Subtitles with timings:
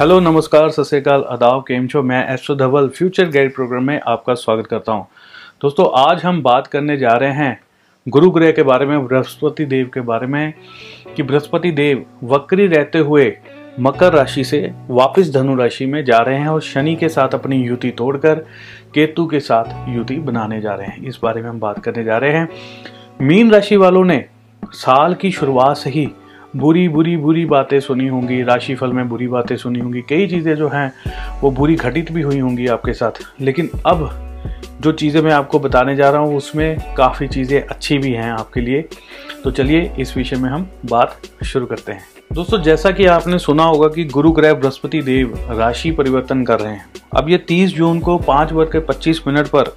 [0.00, 2.02] Hello, नमस्कार, सत श्रीकाल अदाव, केम छो?
[2.02, 5.06] मैं astro Dhaval, future guide program में आपका स्वागत करता हूँ।
[5.62, 7.60] दोस्तों, आज हम बात करने जा रहे हैं
[8.08, 10.54] गुरु ग्रह के बारे में, बृहस्पति देव के बारे में,
[11.16, 13.38] कि बृहस्पति देव वक्री रहते हुए
[13.80, 17.56] मकर राशि से वापस धनु राशि में जा रहे हैं और शनि के साथ अपनी
[17.56, 18.34] युति तोड़कर
[18.94, 22.18] केतु के साथ युति बनाने जा रहे हैं। इस बारे में हम बात करने जा
[22.18, 22.48] रहे हैं।
[23.22, 24.24] मीन राशि वालों ने
[24.64, 26.08] साल की शुरुआत से ही
[26.56, 30.68] बुरी बुरी बुरी बातें सुनी होंगी, राशिफल में बुरी बातें सुनी होंगी, कई चीज़ें जो
[30.68, 30.92] हैं,
[31.40, 34.10] वो बुरी घटित भी हुई होंगी आपके साथ। लेकिन अब
[34.80, 38.60] जो चीज़ें मैं आपको बताने जा रहा हूँ, उसमें काफ़ी चीज़ें अच्छी भी हैं आपके
[38.60, 38.88] लिए।
[39.44, 42.00] तो चलिए, इस विषय में हम बात शुरू करते हैं।
[42.32, 46.72] दोस्तों, जैसा कि आपने सुना होगा कि गुरु ग्रह बृहस्पति देव राशि परिवर्तन कर रहे
[46.72, 49.76] हैं। अब ये 30 जून को पाँच वर्ग के 25 मिनट पर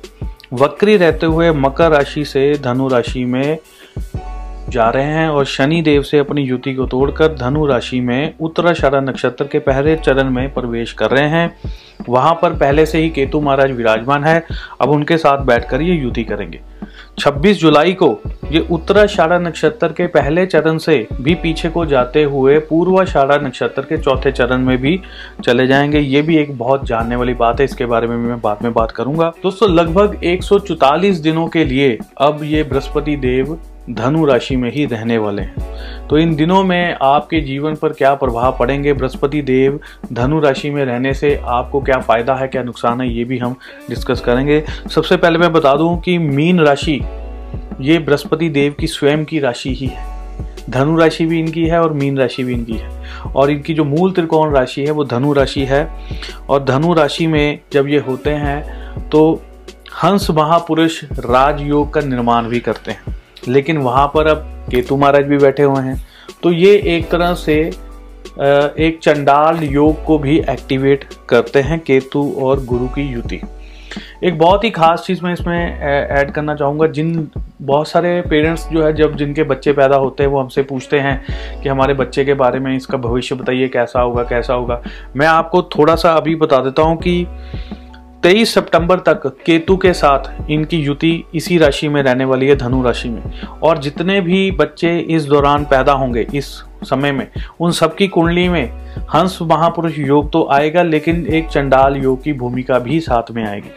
[0.54, 3.58] वक्री रहते हुए मकर राशि से धनु राशि में
[4.70, 9.00] जा रहे हैं और शनि देव से अपनी युति को तोड़कर धनु राशि में उत्तराषाढ़ा
[9.00, 11.56] नक्षत्र के पहले चरण में प्रवेश कर रहे हैं।
[12.10, 14.44] वहाँ पर पहले से ही केतु महाराज विराजमान है।
[14.82, 16.60] अब उनके साथ बैठकर ये युति करेंगे।
[17.18, 18.20] 26 जुलाई को
[18.52, 23.98] ये उत्तराषाढ़ा नक्षत्र के पहले चरण से भी पीछे को जाते हुए पूर्वाषाढ़ा नक्षत्र के
[23.98, 25.00] चौथे चरण में भी
[25.46, 28.58] चले जाएँगे। ये भी एक बहुत जानने वाली बात है। इसके बारे में मैं बाद
[28.64, 30.44] में बात करूँगा। दोस्तों, लगभग एक
[31.22, 33.60] दिनों के लिए अब ये बृहस्पति देव
[33.90, 38.14] धनु राशि में ही रहने वाले हैं। तो इन दिनों में आपके जीवन पर क्या
[38.16, 38.94] प्रभाव पड़ेंगे?
[38.94, 39.80] बृहस्पति देव
[40.14, 43.56] धनु राशि में रहने से आपको क्या फ़ायदा है, क्या नुकसान है, ये भी हम
[43.90, 44.64] डिस्कस करेंगे।
[44.96, 47.02] सबसे पहले मैं बता दूँ कि मीन राशि,
[47.82, 50.08] ये बृहस्पति देव की स्वयं की राशि ही है।
[50.70, 52.90] धनु राशि भी इनकी है और मीन राशि भी इनकी है।
[53.36, 55.88] और इनकी जो मूल त्रिकोण राशि है, वो धनु राशि है।
[56.50, 59.42] और धनु राशि में जब ये होते हैं तो
[60.04, 65.38] हंस महापुरुष राजयोग का निर्माण भी करते हैं। लेकिन वहाँ पर अब केतु महाराज भी
[65.38, 66.02] बैठे हुए हैं।
[66.44, 67.60] तो ये एक तरह से
[68.80, 73.42] एक चंडाल योग को भी एक्टिवेट करते हैं केतु और गुरु की युति।
[74.24, 77.28] एक बहुत ही खास चीज़ मैं इसमें ऐड करना चाहूँगा। जिन,
[77.62, 81.62] बहुत सारे पेरेंट्स जो है, जब जिनके बच्चे पैदा होते हैं, वो हमसे पूछते हैं
[81.62, 84.82] कि हमारे बच्चे के बारे में इसका भविष्य बताइए, कैसा होगा कैसा होगा।
[85.16, 87.26] मैं आपको थोड़ा सा अभी बता देता हूँ कि
[88.24, 92.84] 23 सितंबर तक केतु के साथ इनकी युति इसी राशि में रहने वाली है, धनु
[92.84, 93.22] राशि में।
[93.64, 96.46] और जितने भी बच्चे इस दौरान पैदा होंगे, इस
[96.84, 97.28] समय में,
[97.60, 98.72] उन सबकी कुंडली में
[99.16, 103.72] हंस महापुरुष योग तो आएगा, लेकिन एक चंडाल योग की भूमिका भी साथ में आएगी।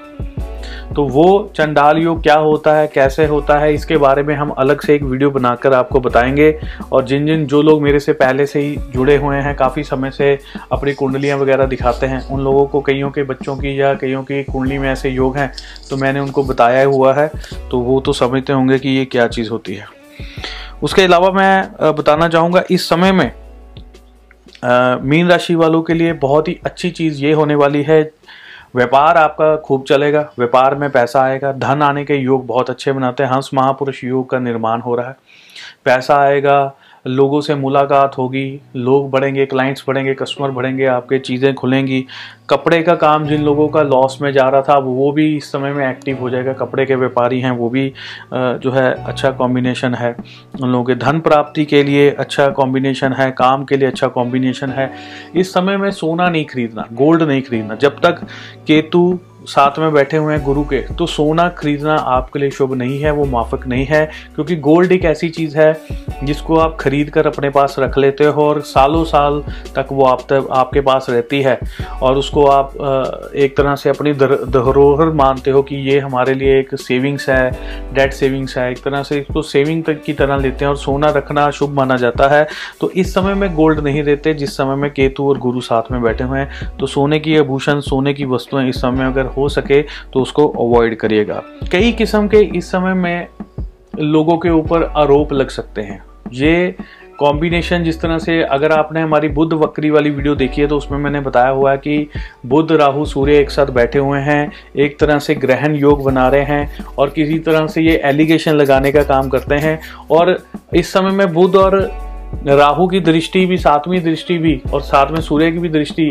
[0.97, 4.81] तो वो चंडाल योग क्या होता है, कैसे होता है, इसके बारे में हम अलग
[4.81, 6.51] से एक वीडियो बनाकर आपको बताएँगे।
[6.93, 10.11] और जिन जिन जो लोग मेरे से पहले से ही जुड़े हुए हैं, काफ़ी समय
[10.11, 10.39] से
[10.73, 14.43] अपनी कुंडलियाँ वगैरह दिखाते हैं, उन लोगों को कईयों के बच्चों की या कईयों की
[14.45, 15.51] कुंडली में ऐसे योग हैं
[15.91, 17.31] तो मैंने उनको बताया हुआ है
[17.71, 19.87] तो वो तो समझते होंगे कि ये क्या चीज़ होती है।
[20.83, 23.31] उसके अलावा मैं बताना चाहूँगा, इस समय में
[25.03, 28.03] मीन राशि वालों के लिए बहुत ही अच्छी चीज़ ये होने वाली है
[28.77, 33.23] व्यापार आपका खूब चलेगा, व्यापार में पैसा आएगा, धन आने के योग बहुत अच्छे बनाते
[33.23, 35.17] हैं, हंस महापुरुष योग का निर्माण हो रहा है।
[35.85, 42.05] पैसा आएगा लोगों से मुलाकात होगी, लोग बढ़ेंगे क्लाइंट्स बढ़ेंगे कस्टमर बढ़ेंगे, आपके चीज़ें खुलेंगी।
[42.51, 45.73] कपड़े का काम जिन लोगों का लॉस में जा रहा था वो भी इस समय
[45.73, 47.93] में एक्टिव हो जाएगा। कपड़े के व्यापारी हैं, वो भी
[48.33, 50.15] जो है अच्छा कॉम्बिनेशन है।
[50.63, 54.71] उन लोगों के धन प्राप्ति के लिए अच्छा कॉम्बिनेशन है, काम के लिए अच्छा कॉम्बिनेशन
[54.71, 54.91] है।
[55.35, 58.25] इस समय में सोना नहीं खरीदना गोल्ड नहीं खरीदना। जब तक
[58.67, 63.01] केतु साथ में बैठे हुए हैं गुरु के तो सोना खरीदना आपके लिए शुभ नहीं
[63.01, 65.73] है, वो माफक नहीं है, क्योंकि गोल्ड एक ऐसी चीज़ है
[66.23, 69.43] जिसको आप खरीद कर अपने पास रख लेते हो और सालों साल
[69.77, 71.59] तक वो आप तक, आपके पास रहती है।
[72.03, 76.75] और उसको आप एक तरह से अपनी धरोहर मानते हो कि ये हमारे लिए एक
[76.77, 77.51] सेविंग्स है
[77.95, 81.11] डेट सेविंग्स है। एक तरह से इसको सेविंग तक की तरह लेते हैं और सोना
[81.11, 82.47] रखना शुभ माना जाता है।
[82.81, 86.01] तो इस समय में गोल्ड नहीं रहते, जिस समय में केतु और गुरु साथ में
[86.03, 89.81] बैठे हुए हैं। तो सोने की आभूषण, सोने की वस्तुएँ इस समय अगर हो सके
[89.83, 91.43] तो उसको अवॉइड करिएगा।
[91.73, 93.27] कई किस्म के इस समय में
[93.99, 96.03] लोगों के ऊपर आरोप लग सकते हैं।
[96.33, 96.75] ये
[97.19, 100.99] कॉम्बिनेशन जिस तरह से अगर आपने हमारी बुद्ध वक्री वाली वीडियो देखी है तो उसमें
[100.99, 102.09] मैंने बताया हुआ है कि
[102.47, 106.45] बुद्ध राहु, सूर्य एक साथ बैठे हुए हैं, एक तरह से ग्रहण योग बना रहे
[106.45, 109.79] हैं और किसी तरह से ये एलिगेशन लगाने का काम करते हैं।
[110.11, 110.37] और
[110.75, 111.81] इस समय में बुद्ध और
[112.47, 116.11] राहु की दृष्टि भी, सातवीं दृष्टि भी और साथ में सूर्य की भी दृष्टि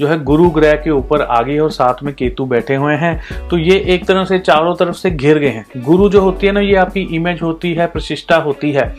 [0.00, 3.48] जो है गुरु ग्रह के ऊपर आ गई और साथ में केतु बैठे हुए हैं।
[3.50, 6.52] तो ये एक तरह से चारों तरफ़ से घिर गए हैं। गुरु जो होती है
[6.52, 8.94] ना, ये आपकी इमेज होती है प्रतिष्ठा होती है।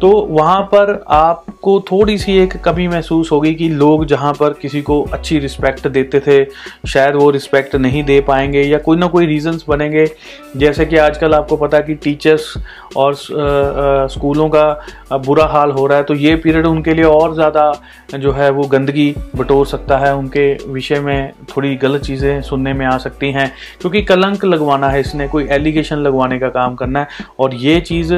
[0.00, 4.82] तो वहाँ पर आपको थोड़ी सी एक कमी महसूस होगी कि लोग जहाँ पर किसी
[4.82, 6.44] को अच्छी रिस्पेक्ट देते थे,
[6.88, 10.06] शायद वो रिस्पेक्ट नहीं दे पाएँगे या कोई ना कोई रीजंस बनेंगे।
[10.56, 12.52] जैसे कि आजकल आपको पता कि टीचर्स
[12.96, 13.14] और
[14.10, 17.72] स्कूलों का बुरा हाल हो रहा है तो ये पीरियड उनके लिए और ज़्यादा
[18.14, 22.84] जो है वो गंदगी बटोर सकता है। उनके विषय में थोड़ी गलत चीज़ें सुनने में
[22.86, 27.26] आ सकती हैं, क्योंकि कलंक लगवाना है इसने, कोई एलिगेशन लगवाने का काम करना है।
[27.38, 28.14] और ये चीज़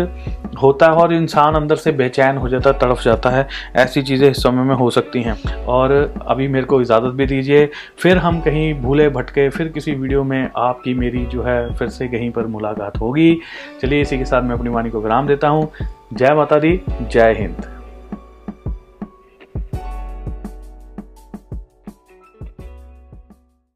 [0.62, 4.36] होता है और इंसान अंदर से बेचैन हो जाता, तड़फ जाता है। ऐसी चीज़ें इस
[4.36, 7.68] समय में हो सकती हैं। और अभी मेरे को इजाज़त भी दीजिए।
[7.98, 12.08] फिर हम कहीं भूले भटके, फिर किसी वीडियो में आपकी मेरी जो है फिर से
[12.08, 13.38] कहीं पर मुलाकात होगी।
[13.82, 15.70] चलिए इसी के साथ मैं अपनी वाणी को विराम देता हूँ।
[16.12, 17.79] जय माता दी, जय हिंद।